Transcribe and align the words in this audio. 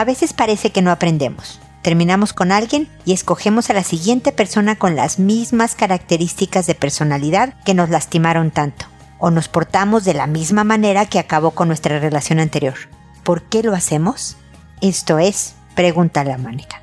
A 0.00 0.04
veces 0.06 0.32
parece 0.32 0.70
que 0.70 0.80
no 0.80 0.92
aprendemos. 0.92 1.60
Terminamos 1.82 2.32
con 2.32 2.52
alguien 2.52 2.88
y 3.04 3.12
escogemos 3.12 3.68
a 3.68 3.74
la 3.74 3.84
siguiente 3.84 4.32
persona 4.32 4.76
con 4.76 4.96
las 4.96 5.18
mismas 5.18 5.74
características 5.74 6.66
de 6.66 6.74
personalidad 6.74 7.52
que 7.66 7.74
nos 7.74 7.90
lastimaron 7.90 8.50
tanto. 8.50 8.86
O 9.18 9.30
nos 9.30 9.48
portamos 9.48 10.06
de 10.06 10.14
la 10.14 10.26
misma 10.26 10.64
manera 10.64 11.04
que 11.04 11.18
acabó 11.18 11.50
con 11.50 11.68
nuestra 11.68 11.98
relación 11.98 12.38
anterior. 12.38 12.76
¿Por 13.24 13.42
qué 13.42 13.62
lo 13.62 13.74
hacemos? 13.74 14.38
Esto 14.80 15.18
es, 15.18 15.52
pregúntale 15.74 16.32
a 16.32 16.38
Mónica. 16.38 16.80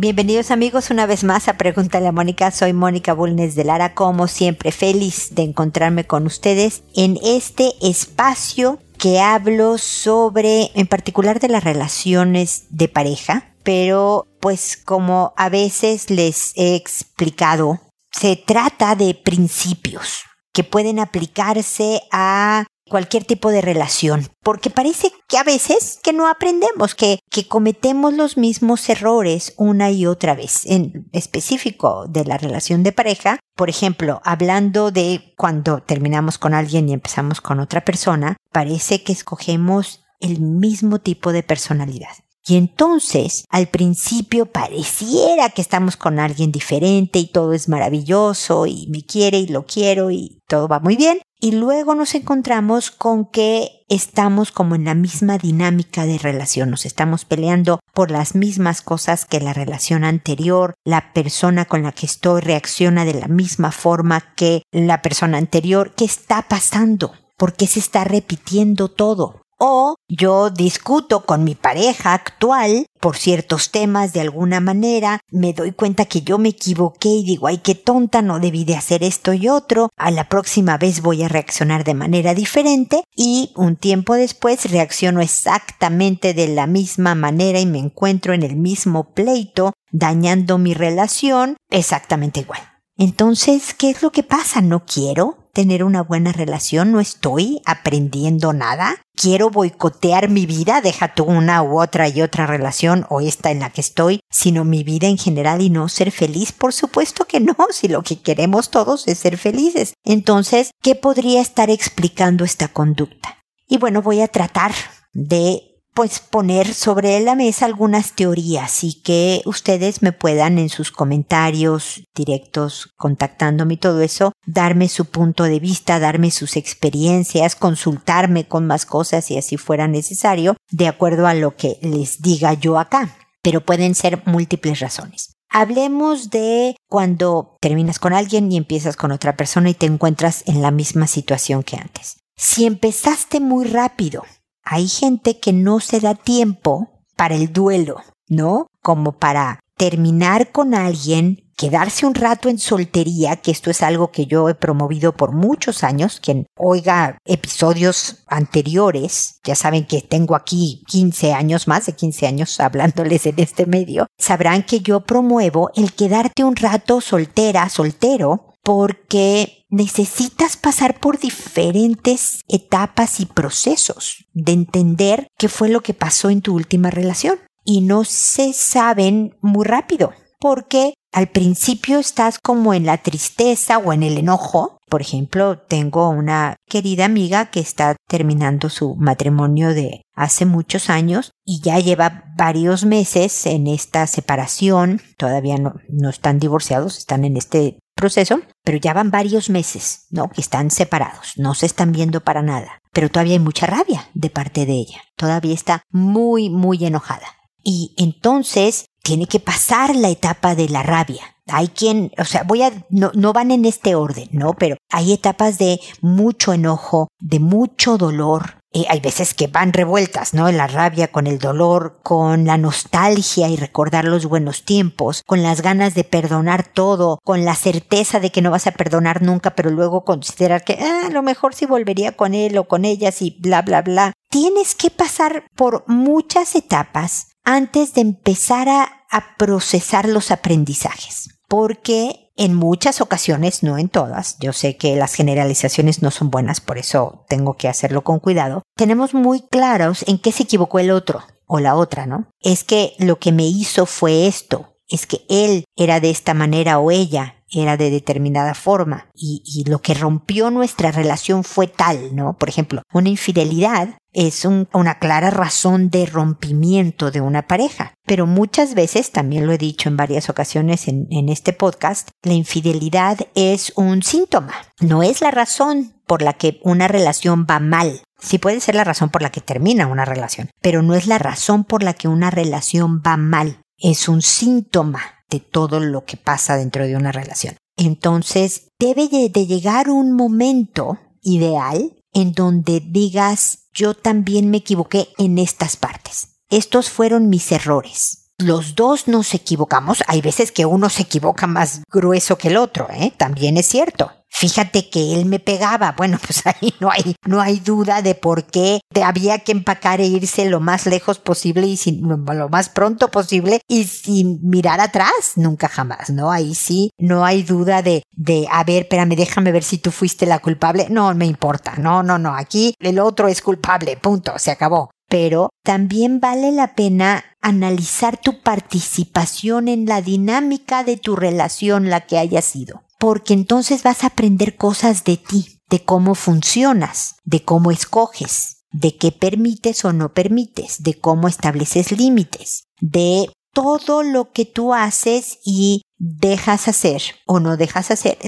Bienvenidos 0.00 0.52
amigos 0.52 0.90
una 0.90 1.06
vez 1.06 1.24
más 1.24 1.48
a 1.48 1.54
Pregúntale 1.54 2.06
a 2.06 2.12
Mónica. 2.12 2.52
Soy 2.52 2.72
Mónica 2.72 3.14
Bulnes 3.14 3.56
de 3.56 3.64
Lara, 3.64 3.96
como 3.96 4.28
siempre 4.28 4.70
feliz 4.70 5.34
de 5.34 5.42
encontrarme 5.42 6.06
con 6.06 6.24
ustedes 6.24 6.84
en 6.94 7.18
este 7.20 7.72
espacio 7.82 8.78
que 8.96 9.18
hablo 9.18 9.76
sobre, 9.76 10.70
en 10.76 10.86
particular 10.86 11.40
de 11.40 11.48
las 11.48 11.64
relaciones 11.64 12.66
de 12.70 12.86
pareja, 12.86 13.56
pero 13.64 14.28
pues 14.38 14.76
como 14.76 15.34
a 15.36 15.48
veces 15.48 16.10
les 16.10 16.52
he 16.54 16.76
explicado, 16.76 17.80
se 18.12 18.36
trata 18.36 18.94
de 18.94 19.14
principios 19.14 20.22
que 20.52 20.62
pueden 20.62 21.00
aplicarse 21.00 22.02
a 22.12 22.66
cualquier 22.88 23.24
tipo 23.24 23.50
de 23.50 23.60
relación, 23.60 24.28
porque 24.42 24.70
parece 24.70 25.12
que 25.28 25.38
a 25.38 25.44
veces 25.44 26.00
que 26.02 26.12
no 26.12 26.28
aprendemos, 26.28 26.94
que, 26.94 27.20
que 27.30 27.46
cometemos 27.46 28.14
los 28.14 28.36
mismos 28.36 28.88
errores 28.88 29.54
una 29.56 29.90
y 29.90 30.06
otra 30.06 30.34
vez. 30.34 30.64
En 30.66 31.08
específico 31.12 32.06
de 32.08 32.24
la 32.24 32.38
relación 32.38 32.82
de 32.82 32.92
pareja, 32.92 33.38
por 33.54 33.70
ejemplo, 33.70 34.20
hablando 34.24 34.90
de 34.90 35.34
cuando 35.36 35.80
terminamos 35.80 36.38
con 36.38 36.54
alguien 36.54 36.88
y 36.88 36.92
empezamos 36.92 37.40
con 37.40 37.60
otra 37.60 37.84
persona, 37.84 38.36
parece 38.52 39.02
que 39.02 39.12
escogemos 39.12 40.04
el 40.20 40.40
mismo 40.40 40.98
tipo 41.00 41.32
de 41.32 41.42
personalidad. 41.42 42.10
Y 42.48 42.56
entonces, 42.56 43.44
al 43.50 43.68
principio 43.68 44.46
pareciera 44.46 45.50
que 45.50 45.60
estamos 45.60 45.98
con 45.98 46.18
alguien 46.18 46.50
diferente 46.50 47.18
y 47.18 47.26
todo 47.26 47.52
es 47.52 47.68
maravilloso 47.68 48.66
y 48.66 48.86
me 48.88 49.02
quiere 49.02 49.38
y 49.38 49.48
lo 49.48 49.66
quiero 49.66 50.10
y 50.10 50.40
todo 50.48 50.66
va 50.66 50.80
muy 50.80 50.96
bien. 50.96 51.20
Y 51.40 51.52
luego 51.52 51.94
nos 51.94 52.16
encontramos 52.16 52.90
con 52.90 53.24
que 53.24 53.84
estamos 53.88 54.50
como 54.50 54.74
en 54.74 54.84
la 54.84 54.94
misma 54.94 55.38
dinámica 55.38 56.04
de 56.04 56.18
relación, 56.18 56.70
nos 56.70 56.84
estamos 56.84 57.24
peleando 57.24 57.78
por 57.94 58.10
las 58.10 58.34
mismas 58.34 58.82
cosas 58.82 59.24
que 59.24 59.38
la 59.38 59.52
relación 59.52 60.02
anterior, 60.02 60.74
la 60.84 61.12
persona 61.12 61.64
con 61.64 61.84
la 61.84 61.92
que 61.92 62.06
estoy 62.06 62.40
reacciona 62.40 63.04
de 63.04 63.14
la 63.14 63.28
misma 63.28 63.70
forma 63.70 64.34
que 64.34 64.62
la 64.72 65.00
persona 65.00 65.38
anterior. 65.38 65.92
¿Qué 65.96 66.04
está 66.04 66.48
pasando? 66.48 67.12
¿Por 67.36 67.54
qué 67.54 67.68
se 67.68 67.78
está 67.78 68.02
repitiendo 68.02 68.88
todo? 68.88 69.42
O 69.58 69.94
yo 70.08 70.50
discuto 70.50 71.24
con 71.24 71.44
mi 71.44 71.54
pareja 71.54 72.14
actual 72.14 72.86
por 73.00 73.16
ciertos 73.16 73.70
temas 73.70 74.12
de 74.12 74.20
alguna 74.20 74.60
manera, 74.60 75.20
me 75.30 75.52
doy 75.52 75.72
cuenta 75.72 76.06
que 76.06 76.22
yo 76.22 76.38
me 76.38 76.48
equivoqué 76.48 77.08
y 77.08 77.24
digo, 77.24 77.46
ay, 77.46 77.58
qué 77.58 77.74
tonta, 77.74 78.22
no 78.22 78.40
debí 78.40 78.64
de 78.64 78.76
hacer 78.76 79.04
esto 79.04 79.32
y 79.32 79.48
otro, 79.48 79.90
a 79.96 80.10
la 80.10 80.28
próxima 80.28 80.78
vez 80.78 81.02
voy 81.02 81.22
a 81.22 81.28
reaccionar 81.28 81.84
de 81.84 81.94
manera 81.94 82.34
diferente 82.34 83.04
y 83.14 83.52
un 83.54 83.76
tiempo 83.76 84.14
después 84.14 84.70
reacciono 84.70 85.20
exactamente 85.20 86.34
de 86.34 86.48
la 86.48 86.66
misma 86.66 87.14
manera 87.14 87.60
y 87.60 87.66
me 87.66 87.78
encuentro 87.78 88.32
en 88.32 88.42
el 88.42 88.56
mismo 88.56 89.12
pleito, 89.12 89.74
dañando 89.92 90.58
mi 90.58 90.74
relación 90.74 91.56
exactamente 91.70 92.40
igual. 92.40 92.77
Entonces, 92.98 93.72
¿qué 93.72 93.88
es 93.88 94.02
lo 94.02 94.12
que 94.12 94.22
pasa? 94.22 94.60
¿No 94.60 94.84
quiero? 94.84 95.48
tener 95.58 95.82
una 95.82 96.04
buena 96.04 96.30
relación, 96.30 96.92
no 96.92 97.00
estoy 97.00 97.60
aprendiendo 97.66 98.52
nada, 98.52 99.02
quiero 99.16 99.50
boicotear 99.50 100.28
mi 100.28 100.46
vida, 100.46 100.80
deja 100.80 101.14
tú 101.14 101.24
una 101.24 101.64
u 101.64 101.80
otra 101.80 102.08
y 102.08 102.22
otra 102.22 102.46
relación 102.46 103.04
o 103.08 103.20
esta 103.20 103.50
en 103.50 103.58
la 103.58 103.70
que 103.70 103.80
estoy, 103.80 104.20
sino 104.30 104.64
mi 104.64 104.84
vida 104.84 105.08
en 105.08 105.18
general 105.18 105.60
y 105.60 105.68
no 105.68 105.88
ser 105.88 106.12
feliz, 106.12 106.52
por 106.52 106.72
supuesto 106.72 107.24
que 107.24 107.40
no, 107.40 107.56
si 107.72 107.88
lo 107.88 108.02
que 108.02 108.20
queremos 108.20 108.70
todos 108.70 109.08
es 109.08 109.18
ser 109.18 109.36
felices. 109.36 109.94
Entonces, 110.04 110.70
¿qué 110.80 110.94
podría 110.94 111.40
estar 111.40 111.70
explicando 111.70 112.44
esta 112.44 112.68
conducta? 112.68 113.42
Y 113.66 113.78
bueno, 113.78 114.00
voy 114.00 114.20
a 114.20 114.28
tratar 114.28 114.70
de 115.12 115.67
pues 115.98 116.20
poner 116.20 116.74
sobre 116.74 117.18
la 117.18 117.34
mesa 117.34 117.66
algunas 117.66 118.12
teorías 118.12 118.84
y 118.84 119.02
que 119.02 119.42
ustedes 119.46 120.00
me 120.00 120.12
puedan 120.12 120.60
en 120.60 120.68
sus 120.68 120.92
comentarios 120.92 122.04
directos 122.14 122.92
contactándome 122.96 123.74
y 123.74 123.78
todo 123.78 124.00
eso 124.02 124.30
darme 124.46 124.88
su 124.88 125.06
punto 125.06 125.42
de 125.42 125.58
vista, 125.58 125.98
darme 125.98 126.30
sus 126.30 126.56
experiencias, 126.56 127.56
consultarme 127.56 128.46
con 128.46 128.64
más 128.64 128.86
cosas 128.86 129.24
si 129.24 129.38
así 129.38 129.56
fuera 129.56 129.88
necesario, 129.88 130.56
de 130.70 130.86
acuerdo 130.86 131.26
a 131.26 131.34
lo 131.34 131.56
que 131.56 131.80
les 131.82 132.22
diga 132.22 132.54
yo 132.54 132.78
acá. 132.78 133.16
Pero 133.42 133.62
pueden 133.62 133.96
ser 133.96 134.22
múltiples 134.24 134.78
razones. 134.78 135.32
Hablemos 135.50 136.30
de 136.30 136.76
cuando 136.88 137.56
terminas 137.60 137.98
con 137.98 138.12
alguien 138.12 138.52
y 138.52 138.56
empiezas 138.56 138.94
con 138.94 139.10
otra 139.10 139.36
persona 139.36 139.70
y 139.70 139.74
te 139.74 139.86
encuentras 139.86 140.44
en 140.46 140.62
la 140.62 140.70
misma 140.70 141.08
situación 141.08 141.64
que 141.64 141.74
antes. 141.74 142.18
Si 142.36 142.66
empezaste 142.66 143.40
muy 143.40 143.66
rápido 143.66 144.22
hay 144.70 144.86
gente 144.86 145.40
que 145.40 145.54
no 145.54 145.80
se 145.80 145.98
da 145.98 146.14
tiempo 146.14 146.90
para 147.16 147.34
el 147.34 147.52
duelo, 147.54 148.02
¿no? 148.28 148.66
Como 148.82 149.12
para 149.12 149.60
terminar 149.78 150.52
con 150.52 150.74
alguien, 150.74 151.48
quedarse 151.56 152.04
un 152.04 152.14
rato 152.14 152.50
en 152.50 152.58
soltería, 152.58 153.36
que 153.36 153.50
esto 153.50 153.70
es 153.70 153.82
algo 153.82 154.10
que 154.12 154.26
yo 154.26 154.48
he 154.50 154.54
promovido 154.54 155.16
por 155.16 155.32
muchos 155.32 155.84
años, 155.84 156.20
quien 156.20 156.46
oiga 156.56 157.16
episodios 157.24 158.24
anteriores, 158.26 159.40
ya 159.42 159.54
saben 159.54 159.86
que 159.86 160.02
tengo 160.02 160.36
aquí 160.36 160.82
15 160.88 161.32
años, 161.32 161.66
más 161.66 161.86
de 161.86 161.94
15 161.94 162.26
años 162.26 162.60
hablándoles 162.60 163.24
en 163.24 163.38
este 163.38 163.64
medio, 163.64 164.06
sabrán 164.18 164.64
que 164.64 164.80
yo 164.80 165.00
promuevo 165.00 165.70
el 165.76 165.94
quedarte 165.94 166.44
un 166.44 166.56
rato 166.56 167.00
soltera, 167.00 167.70
soltero, 167.70 168.54
porque 168.62 169.57
necesitas 169.68 170.56
pasar 170.56 170.98
por 170.98 171.18
diferentes 171.18 172.40
etapas 172.48 173.20
y 173.20 173.26
procesos 173.26 174.26
de 174.32 174.52
entender 174.52 175.28
qué 175.38 175.48
fue 175.48 175.68
lo 175.68 175.82
que 175.82 175.94
pasó 175.94 176.30
en 176.30 176.42
tu 176.42 176.54
última 176.54 176.90
relación. 176.90 177.38
Y 177.64 177.82
no 177.82 178.04
se 178.04 178.54
saben 178.54 179.36
muy 179.42 179.66
rápido, 179.66 180.12
porque 180.40 180.94
al 181.12 181.28
principio 181.28 181.98
estás 181.98 182.38
como 182.38 182.74
en 182.74 182.86
la 182.86 182.98
tristeza 182.98 183.78
o 183.78 183.92
en 183.92 184.02
el 184.02 184.18
enojo. 184.18 184.78
Por 184.88 185.02
ejemplo, 185.02 185.58
tengo 185.58 186.08
una 186.08 186.56
querida 186.66 187.04
amiga 187.04 187.50
que 187.50 187.60
está 187.60 187.96
terminando 188.08 188.70
su 188.70 188.94
matrimonio 188.96 189.74
de 189.74 190.02
hace 190.14 190.46
muchos 190.46 190.88
años 190.88 191.32
y 191.44 191.60
ya 191.60 191.78
lleva 191.78 192.24
varios 192.36 192.84
meses 192.84 193.44
en 193.46 193.66
esta 193.66 194.06
separación. 194.06 195.02
Todavía 195.18 195.58
no, 195.58 195.74
no 195.88 196.08
están 196.08 196.38
divorciados, 196.38 196.96
están 196.96 197.24
en 197.24 197.36
este 197.36 197.78
proceso, 197.98 198.40
pero 198.64 198.78
ya 198.78 198.94
van 198.94 199.10
varios 199.10 199.50
meses, 199.50 200.06
¿no? 200.10 200.30
Que 200.30 200.40
están 200.40 200.70
separados, 200.70 201.32
no 201.36 201.54
se 201.54 201.66
están 201.66 201.92
viendo 201.92 202.20
para 202.20 202.42
nada, 202.42 202.80
pero 202.92 203.10
todavía 203.10 203.34
hay 203.34 203.40
mucha 203.40 203.66
rabia 203.66 204.08
de 204.14 204.30
parte 204.30 204.64
de 204.66 204.74
ella, 204.74 205.02
todavía 205.16 205.54
está 205.54 205.82
muy, 205.90 206.48
muy 206.48 206.84
enojada. 206.84 207.26
Y 207.64 207.94
entonces 207.98 208.86
tiene 209.02 209.26
que 209.26 209.40
pasar 209.40 209.96
la 209.96 210.10
etapa 210.10 210.54
de 210.54 210.68
la 210.68 210.82
rabia. 210.82 211.36
Hay 211.48 211.68
quien, 211.68 212.12
o 212.18 212.24
sea, 212.24 212.44
voy 212.44 212.62
a, 212.62 212.70
no, 212.88 213.10
no 213.14 213.32
van 213.32 213.50
en 213.50 213.64
este 213.64 213.94
orden, 213.94 214.28
¿no? 214.32 214.52
Pero 214.52 214.76
hay 214.90 215.12
etapas 215.12 215.58
de 215.58 215.80
mucho 216.00 216.52
enojo, 216.52 217.08
de 217.18 217.40
mucho 217.40 217.98
dolor, 217.98 218.57
hay 218.88 219.00
veces 219.00 219.34
que 219.34 219.46
van 219.46 219.72
revueltas, 219.72 220.34
¿no? 220.34 220.50
La 220.50 220.66
rabia 220.66 221.08
con 221.08 221.26
el 221.26 221.38
dolor, 221.38 222.00
con 222.02 222.44
la 222.44 222.58
nostalgia 222.58 223.48
y 223.48 223.56
recordar 223.56 224.04
los 224.04 224.26
buenos 224.26 224.64
tiempos, 224.64 225.22
con 225.26 225.42
las 225.42 225.62
ganas 225.62 225.94
de 225.94 226.04
perdonar 226.04 226.64
todo, 226.64 227.18
con 227.24 227.44
la 227.44 227.54
certeza 227.54 228.20
de 228.20 228.30
que 228.30 228.42
no 228.42 228.50
vas 228.50 228.66
a 228.66 228.72
perdonar 228.72 229.22
nunca, 229.22 229.54
pero 229.54 229.70
luego 229.70 230.04
considerar 230.04 230.64
que 230.64 230.78
ah, 230.80 231.06
a 231.06 231.10
lo 231.10 231.22
mejor 231.22 231.54
sí 231.54 231.66
volvería 231.66 232.12
con 232.12 232.34
él 232.34 232.58
o 232.58 232.68
con 232.68 232.84
ellas 232.84 233.22
y 233.22 233.36
bla, 233.40 233.62
bla, 233.62 233.82
bla. 233.82 234.12
Tienes 234.30 234.74
que 234.74 234.90
pasar 234.90 235.44
por 235.56 235.84
muchas 235.86 236.54
etapas 236.54 237.28
antes 237.44 237.94
de 237.94 238.02
empezar 238.02 238.68
a 238.68 239.36
procesar 239.38 240.06
los 240.08 240.30
aprendizajes. 240.30 241.38
Porque 241.48 242.27
en 242.38 242.54
muchas 242.54 243.00
ocasiones, 243.02 243.62
no 243.62 243.76
en 243.76 243.88
todas, 243.88 244.38
yo 244.38 244.52
sé 244.52 244.76
que 244.76 244.96
las 244.96 245.14
generalizaciones 245.14 246.02
no 246.02 246.10
son 246.10 246.30
buenas, 246.30 246.60
por 246.60 246.78
eso 246.78 247.24
tengo 247.28 247.54
que 247.54 247.68
hacerlo 247.68 248.02
con 248.04 248.20
cuidado, 248.20 248.62
tenemos 248.76 249.12
muy 249.12 249.42
claros 249.42 250.04
en 250.06 250.18
qué 250.18 250.32
se 250.32 250.44
equivocó 250.44 250.78
el 250.78 250.92
otro 250.92 251.22
o 251.46 251.58
la 251.58 251.74
otra, 251.74 252.06
¿no? 252.06 252.28
Es 252.40 252.62
que 252.62 252.94
lo 252.98 253.18
que 253.18 253.32
me 253.32 253.46
hizo 253.46 253.86
fue 253.86 254.28
esto, 254.28 254.74
es 254.88 255.06
que 255.06 255.22
él 255.28 255.64
era 255.76 256.00
de 256.00 256.10
esta 256.10 256.32
manera 256.32 256.78
o 256.78 256.90
ella 256.90 257.34
era 257.50 257.76
de 257.76 257.90
determinada 257.90 258.54
forma 258.54 259.08
y, 259.14 259.64
lo 259.66 259.80
que 259.80 259.94
rompió 259.94 260.50
nuestra 260.50 260.92
relación 260.92 261.44
fue 261.44 261.66
tal, 261.66 262.14
¿no? 262.14 262.36
Por 262.36 262.48
ejemplo, 262.48 262.82
una 262.92 263.08
infidelidad 263.08 263.96
es 264.18 264.44
una 264.44 264.98
clara 264.98 265.30
razón 265.30 265.90
de 265.90 266.04
rompimiento 266.04 267.12
de 267.12 267.20
una 267.20 267.46
pareja. 267.46 267.94
Pero 268.04 268.26
muchas 268.26 268.74
veces, 268.74 269.12
también 269.12 269.46
lo 269.46 269.52
he 269.52 269.58
dicho 269.58 269.88
en 269.88 269.96
varias 269.96 270.28
ocasiones 270.28 270.88
en, 270.88 271.06
en 271.10 271.28
este 271.28 271.52
podcast, 271.52 272.08
la 272.24 272.32
infidelidad 272.32 273.16
es 273.36 273.72
un 273.76 274.02
síntoma, 274.02 274.54
no 274.80 275.04
es 275.04 275.20
la 275.20 275.30
razón 275.30 275.94
por 276.04 276.22
la 276.22 276.32
que 276.32 276.58
una 276.64 276.88
relación 276.88 277.46
va 277.48 277.60
mal. 277.60 278.02
Sí 278.18 278.38
puede 278.38 278.58
ser 278.58 278.74
la 278.74 278.82
razón 278.82 279.10
por 279.10 279.22
la 279.22 279.30
que 279.30 279.40
termina 279.40 279.86
una 279.86 280.04
relación, 280.04 280.50
pero 280.60 280.82
no 280.82 280.96
es 280.96 281.06
la 281.06 281.18
razón 281.18 281.62
por 281.62 281.84
la 281.84 281.94
que 281.94 282.08
una 282.08 282.32
relación 282.32 283.00
va 283.06 283.16
mal. 283.16 283.60
Es 283.76 284.08
un 284.08 284.22
síntoma 284.22 285.00
de 285.30 285.38
todo 285.38 285.78
lo 285.78 286.04
que 286.04 286.16
pasa 286.16 286.56
dentro 286.56 286.84
de 286.84 286.96
una 286.96 287.12
relación. 287.12 287.54
Entonces, 287.76 288.72
debe 288.80 289.06
de 289.08 289.46
llegar 289.46 289.90
un 289.90 290.16
momento 290.16 290.98
ideal 291.22 291.92
en 292.12 292.32
donde 292.32 292.80
digas, 292.80 293.67
yo 293.78 293.94
también 293.94 294.50
me 294.50 294.56
equivoqué 294.56 295.08
en 295.18 295.38
estas 295.38 295.76
partes. 295.76 296.40
Estos 296.50 296.90
fueron 296.90 297.28
mis 297.28 297.52
errores. 297.52 298.32
Los 298.36 298.74
dos 298.74 299.06
nos 299.06 299.34
equivocamos. 299.34 300.02
Hay 300.08 300.20
veces 300.20 300.50
que 300.50 300.66
uno 300.66 300.88
se 300.88 301.02
equivoca 301.02 301.46
más 301.46 301.82
grueso 301.88 302.36
que 302.38 302.48
el 302.48 302.56
otro, 302.56 302.88
¿eh? 302.90 303.12
También 303.16 303.56
es 303.56 303.66
cierto. 303.66 304.10
Fíjate 304.30 304.88
que 304.88 305.14
él 305.14 305.26
me 305.26 305.38
pegaba. 305.38 305.94
Bueno, 305.98 306.18
pues 306.24 306.46
ahí 306.46 306.72
no 306.80 306.90
hay, 306.90 307.16
no 307.26 307.40
hay 307.40 307.58
duda 307.58 308.02
de 308.02 308.14
por 308.14 308.44
qué 308.44 308.80
te 308.94 309.02
había 309.02 309.40
que 309.40 309.50
empacar 309.50 310.00
e 310.00 310.06
irse 310.06 310.48
lo 310.48 310.60
más 310.60 310.86
lejos 310.86 311.18
posible 311.18 311.66
y 311.66 311.76
sin, 311.76 312.06
lo 312.06 312.48
más 312.48 312.68
pronto 312.68 313.08
posible 313.08 313.60
y 313.66 313.84
sin 313.84 314.38
mirar 314.42 314.80
atrás, 314.80 315.32
nunca 315.34 315.68
jamás, 315.68 316.10
¿no? 316.10 316.30
Ahí 316.30 316.54
sí, 316.54 316.90
no 316.98 317.24
hay 317.24 317.42
duda 317.42 317.82
de, 317.82 318.04
de, 318.12 318.46
a 318.50 318.62
ver, 318.62 318.82
espérame, 318.84 319.16
déjame 319.16 319.50
ver 319.50 319.64
si 319.64 319.78
tú 319.78 319.90
fuiste 319.90 320.24
la 320.24 320.38
culpable. 320.38 320.86
No, 320.88 321.12
me 321.14 321.26
importa. 321.26 321.74
No, 321.76 322.04
no, 322.04 322.16
no. 322.16 322.34
Aquí 322.34 322.74
el 322.78 323.00
otro 323.00 323.26
es 323.26 323.42
culpable. 323.42 323.96
Punto. 323.96 324.38
Se 324.38 324.52
acabó 324.52 324.90
pero 325.08 325.50
también 325.62 326.20
vale 326.20 326.52
la 326.52 326.74
pena 326.74 327.24
analizar 327.40 328.20
tu 328.20 328.42
participación 328.42 329.68
en 329.68 329.86
la 329.86 330.02
dinámica 330.02 330.84
de 330.84 330.96
tu 330.96 331.16
relación, 331.16 331.90
la 331.90 332.02
que 332.06 332.18
haya 332.18 332.42
sido 332.42 332.82
porque 332.98 333.32
entonces 333.32 333.82
vas 333.82 334.02
a 334.02 334.08
aprender 334.08 334.56
cosas 334.56 335.04
de 335.04 335.16
ti, 335.16 335.60
de 335.70 335.84
cómo 335.84 336.14
funcionas, 336.14 337.16
de 337.24 337.44
cómo 337.44 337.70
escoges, 337.70 338.64
de 338.72 338.96
qué 338.96 339.12
permites 339.12 339.84
o 339.84 339.92
no 339.92 340.12
permites, 340.12 340.82
de 340.82 340.98
cómo 340.98 341.28
estableces 341.28 341.92
límites, 341.92 342.64
de 342.80 343.30
todo 343.54 344.02
lo 344.02 344.32
que 344.32 344.44
tú 344.44 344.74
haces 344.74 345.38
y 345.44 345.82
dejas 345.96 346.68
hacer 346.68 347.02
o 347.26 347.40
no 347.40 347.56
dejas 347.56 347.90
hacer. 347.90 348.18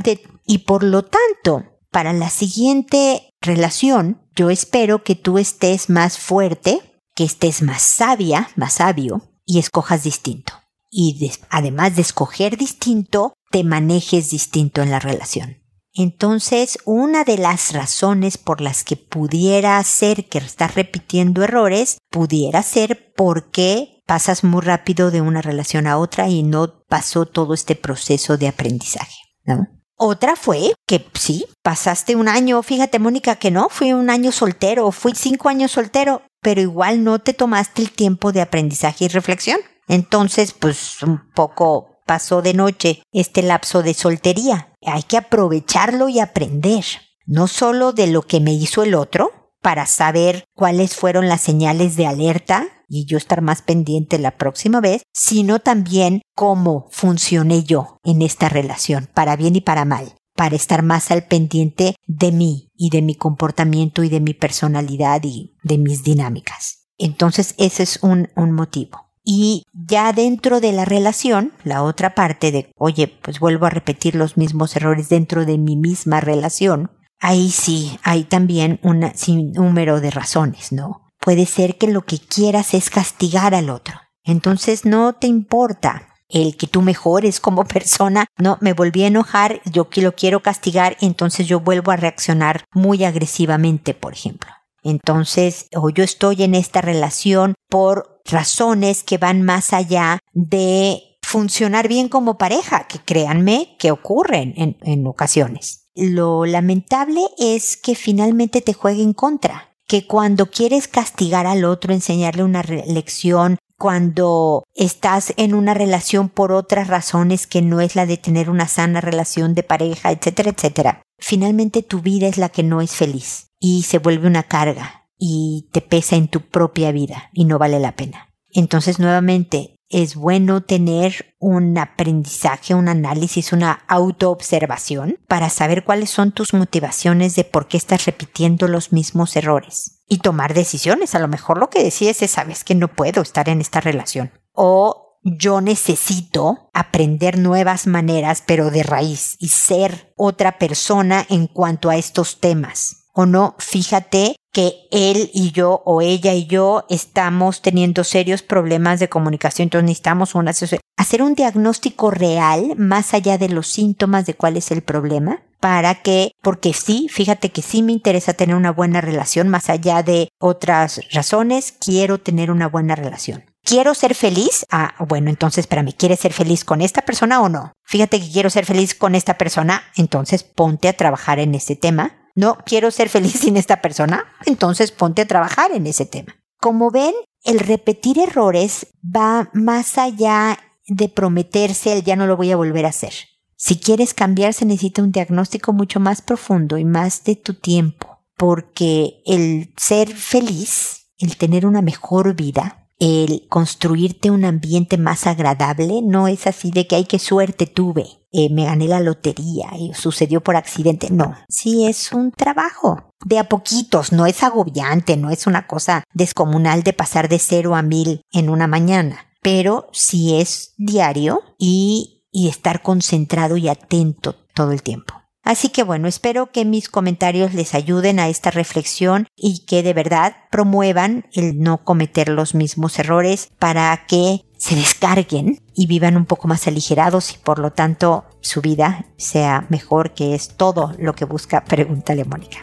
y 0.47 0.59
por 0.59 0.83
lo 0.83 1.05
tanto, 1.05 1.65
para 1.91 2.13
la 2.13 2.31
siguiente 2.31 3.30
relación, 3.41 4.23
yo 4.35 4.51
espero 4.51 5.03
que 5.03 5.15
tú 5.15 5.39
estés 5.39 5.91
más 5.91 6.19
fuerte, 6.19 6.81
que 7.15 7.25
estés 7.25 7.63
más 7.63 7.83
sabia, 7.83 8.49
más 8.57 8.75
sabio 8.75 9.31
y 9.45 9.59
escojas 9.59 10.03
distinto 10.03 10.61
y 10.91 11.31
además 11.49 11.95
de 11.95 12.03
escoger 12.03 12.57
distinto, 12.57 13.35
te 13.51 13.65
manejes 13.65 14.31
distinto 14.31 14.83
en 14.83 14.91
la 14.91 14.99
relación. 14.99 15.59
Entonces, 15.93 16.79
una 16.85 17.25
de 17.25 17.39
las 17.39 17.73
razones 17.73 18.39
por 18.39 18.61
las 18.61 18.85
que 18.85 18.97
pudiera 18.97 19.83
ser 19.83 20.29
que 20.29 20.39
estás 20.39 20.75
repitiendo 20.75 21.43
errores, 21.43 21.99
pudiera 22.11 22.63
ser 22.63 23.13
porque 23.17 24.03
pasas 24.07 24.45
muy 24.45 24.63
rápido 24.63 25.11
de 25.11 25.21
una 25.21 25.43
relación 25.43 25.87
a 25.87 25.99
otra 25.99 26.29
y 26.29 26.43
no 26.43 26.85
pasó 26.89 27.27
todo 27.27 27.55
este 27.55 27.75
proceso 27.75 28.37
de 28.37 28.49
aprendizaje, 28.49 29.19
¿no? 29.45 29.67
Otra 30.03 30.35
fue 30.35 30.73
que 30.87 31.07
sí, 31.13 31.45
pasaste 31.63 32.17
un 32.17 32.27
año, 32.27 32.63
fíjate 32.63 32.99
Mónica 32.99 33.37
que 33.37 33.51
no, 33.51 33.69
fui 33.69 33.93
un 33.93 34.09
año 34.09 34.33
soltero, 34.33 34.91
fui 34.93 35.13
cinco 35.15 35.51
años 35.51 35.73
soltero, 35.73 36.23
pero 36.41 36.63
igual 36.63 37.05
no 37.05 37.19
te 37.19 37.35
tomaste 37.35 37.83
el 37.83 37.91
tiempo 37.91 38.33
de 38.33 38.41
aprendizaje 38.41 39.05
y 39.05 39.09
reflexión. 39.09 39.61
Entonces, 39.89 40.55
pues 40.55 41.03
un 41.03 41.31
poco 41.35 42.01
pasó 42.07 42.41
de 42.41 42.55
noche 42.55 43.03
este 43.13 43.43
lapso 43.43 43.83
de 43.83 43.93
soltería. 43.93 44.73
Hay 44.87 45.03
que 45.03 45.19
aprovecharlo 45.19 46.09
y 46.09 46.19
aprender, 46.19 46.87
no 47.27 47.47
solo 47.47 47.93
de 47.93 48.07
lo 48.07 48.23
que 48.23 48.41
me 48.41 48.55
hizo 48.55 48.83
el 48.83 48.95
otro, 48.95 49.53
para 49.61 49.85
saber 49.85 50.45
cuáles 50.55 50.97
fueron 50.97 51.29
las 51.29 51.43
señales 51.43 51.97
de 51.97 52.07
alerta 52.07 52.80
y 52.91 53.07
yo 53.07 53.17
estar 53.17 53.41
más 53.41 53.63
pendiente 53.63 54.19
la 54.19 54.37
próxima 54.37 54.81
vez, 54.81 55.05
sino 55.15 55.61
también 55.61 56.23
cómo 56.35 56.89
funcioné 56.91 57.63
yo 57.63 57.99
en 58.03 58.21
esta 58.21 58.49
relación, 58.49 59.09
para 59.15 59.37
bien 59.37 59.57
y 59.57 59.61
para 59.61 59.85
mal, 59.85 60.17
para 60.35 60.57
estar 60.57 60.83
más 60.83 61.11
al 61.11 61.27
pendiente 61.27 61.95
de 62.07 62.33
mí 62.33 62.69
y 62.77 62.91
de 62.91 63.01
mi 63.01 63.15
comportamiento 63.15 64.03
y 64.03 64.09
de 64.09 64.21
mi 64.21 64.35
personalidad 64.35 65.23
y 65.25 65.55
de 65.63 65.79
mis 65.79 66.03
dinámicas. 66.03 66.89
Entonces 66.99 67.55
ese 67.57 67.85
es 67.85 68.01
un, 68.03 68.29
un 68.35 68.51
motivo. 68.53 69.11
Y 69.23 69.65
ya 69.73 70.13
dentro 70.13 70.61
de 70.61 70.73
la 70.73 70.85
relación, 70.85 71.53
la 71.63 71.83
otra 71.85 72.15
parte 72.15 72.51
de, 72.51 72.73
oye, 72.77 73.07
pues 73.07 73.39
vuelvo 73.39 73.67
a 73.67 73.71
repetir 73.71 74.17
los 74.17 74.37
mismos 74.37 74.75
errores 74.75 75.09
dentro 75.09 75.45
de 75.45 75.59
mi 75.59 75.77
misma 75.77 76.21
relación, 76.21 76.91
ahí 77.21 77.51
sí 77.51 77.99
hay 78.03 78.25
también 78.25 78.81
un 78.83 79.05
número 79.53 80.01
de 80.01 80.11
razones, 80.11 80.73
¿no? 80.73 81.00
Puede 81.21 81.47
ser 81.47 81.77
que 81.79 81.87
lo 81.87 82.03
que 82.03 82.19
quieras 82.19 82.75
es 82.75 82.91
castigar 82.91 83.55
al 83.55 83.71
otro. 83.71 84.01
Entonces 84.25 84.85
no 84.85 85.15
te 85.15 85.27
importa 85.27 86.07
el 86.31 86.57
que 86.57 86.67
tú 86.67 86.83
mejores 86.83 87.41
como 87.41 87.65
persona. 87.67 88.27
No, 88.39 88.59
me 88.61 88.73
volví 88.73 89.05
a 89.05 89.09
enojar, 89.09 89.61
yo 89.71 89.89
lo 89.97 90.13
quiero 90.13 90.41
castigar, 90.41 90.97
entonces 91.01 91.47
yo 91.47 91.61
vuelvo 91.61 91.91
a 91.91 91.97
reaccionar 91.97 92.65
muy 92.73 93.05
agresivamente, 93.05 93.95
por 93.95 94.15
ejemplo. 94.15 94.51
Entonces, 94.83 95.69
o 95.77 95.91
yo 95.91 96.03
estoy 96.03 96.43
en 96.43 96.55
esta 96.55 96.81
relación 96.81 97.55
por 97.69 98.23
razones 98.25 99.03
que 99.05 99.19
van 99.19 99.43
más 99.43 99.75
allá 99.75 100.19
de 100.33 101.19
funcionar 101.23 101.87
bien 101.87 102.09
como 102.09 102.39
pareja, 102.39 102.87
que 102.89 102.99
créanme 102.99 103.77
que 103.79 103.91
ocurren 103.91 104.55
en, 104.57 104.79
en 104.81 105.07
ocasiones. 105.07 105.89
Lo 105.95 106.47
lamentable 106.47 107.21
es 107.39 107.77
que 107.77 107.95
finalmente 107.95 108.63
te 108.63 108.73
juegue 108.73 109.03
en 109.03 109.13
contra, 109.13 109.70
que 109.91 110.07
cuando 110.07 110.47
quieres 110.47 110.87
castigar 110.87 111.49
al 111.49 111.65
otro, 111.65 111.93
enseñarle 111.93 112.45
una 112.45 112.63
lección, 112.63 113.59
cuando 113.77 114.63
estás 114.77 115.35
en 115.37 115.53
una 115.53 115.75
relación 115.75 116.29
por 116.29 116.53
otras 116.53 116.87
razones 116.87 117.49
que 117.49 117.61
no 117.61 117.81
es 117.81 117.97
la 117.97 118.07
de 118.07 118.17
tener 118.17 118.51
una 118.51 118.69
sana 118.69 119.01
relación 119.01 119.53
de 119.57 119.65
pareja, 119.65 120.13
etcétera, 120.13 120.51
etcétera. 120.51 121.03
Finalmente 121.19 121.83
tu 121.83 122.03
vida 122.03 122.29
es 122.29 122.39
la 122.39 122.51
que 122.51 122.63
no 122.63 122.81
es 122.81 122.93
feliz 122.93 123.49
y 123.59 123.83
se 123.83 123.99
vuelve 123.99 124.29
una 124.29 124.45
carga 124.45 125.09
y 125.19 125.69
te 125.73 125.81
pesa 125.81 126.15
en 126.15 126.29
tu 126.29 126.41
propia 126.41 126.93
vida 126.93 127.29
y 127.33 127.45
no 127.45 127.59
vale 127.59 127.81
la 127.81 127.97
pena. 127.97 128.29
Entonces 128.53 129.01
nuevamente 129.01 129.75
es 129.91 130.15
bueno 130.15 130.63
tener 130.63 131.35
un 131.39 131.77
aprendizaje, 131.77 132.75
un 132.75 132.89
análisis, 132.89 133.53
una 133.53 133.85
autoobservación 133.89 135.19
para 135.29 135.51
saber 135.51 135.85
cuáles 135.85 136.11
son 136.11 136.33
tus 136.33 136.55
motivaciones 136.55 137.35
de 137.35 137.45
por 137.45 137.69
qué 137.69 137.77
estás 137.77 138.07
repitiendo 138.07 138.69
los 138.69 138.93
mismos 138.93 139.37
errores 139.37 140.03
y 140.09 140.19
tomar 140.19 140.55
decisiones. 140.55 141.15
A 141.15 141.19
lo 141.19 141.29
mejor 141.29 141.59
lo 141.59 141.69
que 141.69 141.83
decides 141.83 142.23
es, 142.23 142.31
sabes 142.31 142.65
que 142.65 142.75
no 142.75 142.89
puedo 142.89 143.21
estar 143.21 143.49
en 143.49 143.61
esta 143.61 143.81
relación 143.81 144.33
o 144.53 145.19
yo 145.23 145.61
necesito 145.61 146.71
aprender 146.73 147.39
nuevas 147.39 147.87
maneras, 147.87 148.43
pero 148.47 148.71
de 148.71 148.83
raíz, 148.83 149.37
y 149.39 149.49
ser 149.49 150.15
otra 150.17 150.59
persona 150.59 151.27
en 151.29 151.47
cuanto 151.47 151.91
a 151.91 151.97
estos 151.97 152.41
temas 152.41 153.01
o 153.13 153.27
no, 153.27 153.55
fíjate 153.59 154.37
que 154.53 154.89
él 154.91 155.31
y 155.33 155.53
yo 155.53 155.83
o 155.85 156.03
ella 156.03 156.35
y 156.35 156.47
yo 156.47 156.85
estamos 156.89 157.63
teniendo 157.63 158.05
serios 158.05 158.43
problemas 158.43 159.01
de 159.01 159.09
comunicación, 159.09 159.67
entonces 159.67 159.87
necesitamos 159.87 160.35
una 160.35 160.53
hacer 160.97 161.23
un 161.23 161.35
diagnóstico 161.35 162.11
real 162.11 162.75
más 162.77 163.15
allá 163.15 163.39
de 163.39 163.49
los 163.49 163.69
síntomas 163.69 164.27
de 164.27 164.35
cuál 164.35 164.57
es 164.57 164.71
el 164.71 164.83
problema 164.83 165.43
para 165.61 165.97
que, 165.97 166.33
porque 166.43 166.73
sí, 166.73 167.09
fíjate 167.11 167.51
que 167.51 167.63
sí 167.63 167.83
me 167.83 167.93
interesa 167.93 168.33
tener 168.33 168.57
una 168.57 168.73
buena 168.73 169.01
relación 169.01 169.49
más 169.49 169.69
allá 169.69 170.03
de 170.03 170.29
otras 170.39 171.01
razones, 171.13 171.73
quiero 171.73 172.19
tener 172.19 172.51
una 172.51 172.67
buena 172.67 172.97
relación. 172.97 173.45
¿Quiero 173.63 173.95
ser 173.95 174.15
feliz? 174.15 174.65
Ah, 174.71 174.95
bueno, 175.07 175.29
entonces 175.29 175.65
espérame, 175.65 175.93
¿quieres 175.93 176.21
ser 176.21 176.33
feliz 176.33 176.65
con 176.65 176.81
esta 176.81 177.03
persona 177.03 177.43
o 177.43 177.51
no? 177.51 177.73
Fíjate 177.85 178.19
que 178.19 178.31
quiero 178.31 178.49
ser 178.49 178.65
feliz 178.65 178.95
con 178.95 179.15
esta 179.15 179.37
persona, 179.37 179.83
entonces 179.97 180.43
ponte 180.43 180.89
a 180.89 180.95
trabajar 180.95 181.39
en 181.39 181.55
este 181.55 181.77
tema 181.77 182.20
no 182.41 182.59
quiero 182.65 182.91
ser 182.91 183.09
feliz 183.09 183.41
sin 183.41 183.57
esta 183.57 183.81
persona, 183.81 184.25
entonces 184.47 184.91
ponte 184.91 185.23
a 185.23 185.29
trabajar 185.29 185.71
en 185.73 185.87
ese 185.87 186.07
tema. 186.07 186.35
Como 186.59 186.91
ven, 186.91 187.15
el 187.45 187.61
repetir 187.61 188.19
errores 188.19 188.87
va 189.05 189.51
más 189.53 189.99
allá 189.99 190.59
de 190.87 191.09
prometerse 191.09 191.93
el 191.93 192.03
ya 192.03 192.17
no 192.17 192.27
lo 192.27 192.37
voy 192.37 192.51
a 192.51 192.57
volver 192.57 192.87
a 192.87 192.89
hacer. 192.89 193.13
Si 193.57 193.77
quieres 193.79 194.15
cambiar 194.15 194.55
se 194.55 194.65
necesita 194.65 195.03
un 195.03 195.13
diagnóstico 195.13 195.73
mucho 195.73 196.01
más 196.01 196.23
profundo 196.23 196.79
y 196.79 196.85
más 196.85 197.25
de 197.25 197.37
tu 197.37 197.55
tiempo, 197.55 198.25
porque 198.37 199.23
el 199.27 199.73
ser 199.77 200.09
feliz, 200.09 201.13
el 201.19 201.37
tener 201.37 201.67
una 201.67 201.83
mejor 201.83 202.35
vida, 202.35 202.80
el 203.01 203.47
construirte 203.49 204.31
un 204.31 204.45
ambiente 204.45 204.99
más 204.99 205.27
agradable. 205.27 206.03
No 206.03 206.29
es 206.29 206.47
así 206.47 206.71
de 206.71 206.87
que 206.87 206.97
hay 206.97 207.07
que 207.07 207.19
suerte 207.19 207.67
tuve. 207.67 208.07
Eh, 208.33 208.49
me 208.51 208.67
gané 208.67 208.87
la 208.87 209.01
lotería 209.01 209.71
y 209.77 209.93
sucedió 209.95 210.41
por 210.41 210.55
accidente. 210.55 211.11
No, 211.11 211.35
sí 211.49 211.87
es 211.87 212.13
un 212.13 212.31
trabajo 212.31 213.11
de 213.25 213.39
a 213.39 213.49
poquitos, 213.49 214.13
no 214.13 214.27
es 214.27 214.43
agobiante, 214.45 215.17
no 215.17 215.31
es 215.31 215.47
una 215.47 215.67
cosa 215.67 216.05
descomunal 216.15 216.85
de 216.85 216.93
pasar 216.93 217.29
de 217.29 217.39
cero 217.39 217.75
a 217.75 217.83
mil 217.83 218.23
en 218.33 218.49
una 218.49 218.69
mañana, 218.69 219.27
pero 219.43 219.89
sí 219.93 220.37
es 220.37 220.75
diario 220.77 221.43
y, 221.59 222.23
y 222.31 222.49
estar 222.49 222.83
concentrado 222.83 223.57
y 223.57 223.69
atento 223.69 224.37
todo 224.55 224.71
el 224.71 224.83
tiempo. 224.83 225.20
Así 225.43 225.71
que 225.71 225.83
bueno, 225.83 226.07
espero 226.07 226.53
que 226.53 226.65
mis 226.65 226.89
comentarios 226.89 227.55
les 227.55 227.75
ayuden 227.75 228.21
a 228.21 228.29
esta 228.29 228.51
reflexión 228.51 229.27
y 229.37 229.65
que 229.65 229.83
de 229.83 229.95
verdad 229.95 230.37
promuevan 230.51 231.27
el 231.33 231.61
no 231.61 231.83
cometer 231.83 232.29
los 232.29 232.55
mismos 232.55 232.99
errores 232.99 233.51
para 233.59 234.07
que 234.07 234.45
se 234.59 234.77
descarguen 234.77 235.61
y 235.75 235.87
vivan 235.87 236.19
un 236.19 236.27
poco 236.27 236.47
más 236.47 236.67
aligerados 236.67 237.33
y 237.33 237.39
por 237.39 237.59
lo 237.59 237.73
tanto 237.73 238.27
su 238.41 238.61
vida 238.61 239.07
sea 239.17 239.67
mejor, 239.71 240.13
que 240.13 240.35
es 240.35 240.57
todo 240.57 240.95
lo 240.99 241.15
que 241.15 241.25
busca 241.25 241.65
Pregúntale 241.71 242.25
Mónica. 242.25 242.59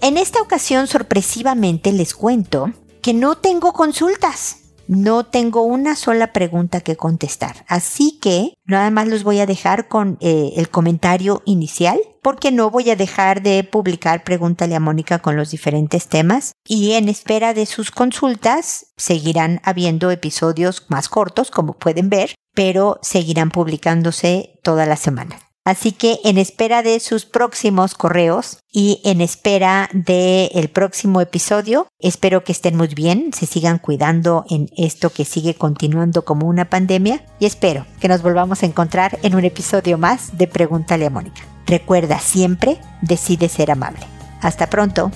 En 0.00 0.16
esta 0.16 0.40
ocasión 0.40 0.86
sorpresivamente 0.86 1.92
les 1.92 2.14
cuento 2.14 2.72
que 3.02 3.12
no 3.12 3.36
tengo 3.36 3.74
consultas 3.74 4.69
no 4.90 5.24
tengo 5.24 5.62
una 5.62 5.94
sola 5.94 6.32
pregunta 6.32 6.80
que 6.80 6.96
contestar. 6.96 7.64
Así 7.68 8.18
que 8.20 8.54
nada 8.64 8.90
más 8.90 9.06
los 9.06 9.22
voy 9.22 9.38
a 9.38 9.46
dejar 9.46 9.86
con 9.86 10.18
eh, 10.20 10.54
el 10.56 10.68
comentario 10.68 11.42
inicial 11.44 12.00
porque 12.22 12.50
no 12.50 12.70
voy 12.70 12.90
a 12.90 12.96
dejar 12.96 13.40
de 13.40 13.62
publicar 13.62 14.24
Pregúntale 14.24 14.74
a 14.74 14.80
Mónica 14.80 15.20
con 15.20 15.36
los 15.36 15.52
diferentes 15.52 16.08
temas 16.08 16.54
y 16.66 16.94
en 16.94 17.08
espera 17.08 17.54
de 17.54 17.66
sus 17.66 17.92
consultas 17.92 18.86
seguirán 18.96 19.60
habiendo 19.62 20.10
episodios 20.10 20.86
más 20.88 21.08
cortos 21.08 21.52
como 21.52 21.74
pueden 21.74 22.10
ver, 22.10 22.34
pero 22.52 22.98
seguirán 23.00 23.50
publicándose 23.50 24.58
toda 24.64 24.86
la 24.86 24.96
semana. 24.96 25.49
Así 25.70 25.92
que 25.92 26.18
en 26.24 26.36
espera 26.36 26.82
de 26.82 26.98
sus 26.98 27.26
próximos 27.26 27.94
correos 27.94 28.58
y 28.72 29.00
en 29.04 29.20
espera 29.20 29.88
del 29.92 30.50
el 30.52 30.68
próximo 30.68 31.20
episodio, 31.20 31.86
espero 32.00 32.42
que 32.42 32.50
estén 32.50 32.76
muy 32.76 32.88
bien, 32.88 33.32
se 33.32 33.46
sigan 33.46 33.78
cuidando 33.78 34.44
en 34.50 34.68
esto 34.76 35.10
que 35.10 35.24
sigue 35.24 35.54
continuando 35.54 36.24
como 36.24 36.48
una 36.48 36.68
pandemia 36.68 37.24
y 37.38 37.46
espero 37.46 37.86
que 38.00 38.08
nos 38.08 38.20
volvamos 38.20 38.64
a 38.64 38.66
encontrar 38.66 39.20
en 39.22 39.36
un 39.36 39.44
episodio 39.44 39.96
más 39.96 40.36
de 40.36 40.48
Pregúntale 40.48 41.06
a 41.06 41.10
Mónica. 41.10 41.42
Recuerda 41.66 42.18
siempre, 42.18 42.80
decide 43.00 43.48
ser 43.48 43.70
amable. 43.70 44.04
Hasta 44.40 44.68
pronto. 44.68 45.12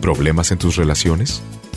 ¿Problemas 0.00 0.52
en 0.52 0.58
tus 0.58 0.76
relaciones? 0.76 1.42